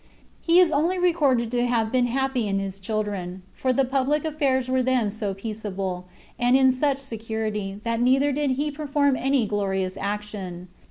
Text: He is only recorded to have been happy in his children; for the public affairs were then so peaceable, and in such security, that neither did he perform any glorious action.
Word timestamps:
He 0.41 0.59
is 0.59 0.71
only 0.71 0.97
recorded 0.97 1.51
to 1.51 1.63
have 1.67 1.91
been 1.91 2.07
happy 2.07 2.47
in 2.47 2.57
his 2.57 2.79
children; 2.79 3.43
for 3.53 3.71
the 3.71 3.85
public 3.85 4.25
affairs 4.25 4.67
were 4.67 4.81
then 4.81 5.11
so 5.11 5.35
peaceable, 5.35 6.05
and 6.39 6.57
in 6.57 6.71
such 6.71 6.97
security, 6.97 7.79
that 7.83 8.01
neither 8.01 8.31
did 8.31 8.49
he 8.57 8.71
perform 8.71 9.15
any 9.15 9.45
glorious 9.45 9.97
action. 9.97 10.69